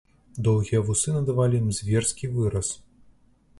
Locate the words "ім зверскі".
1.65-2.33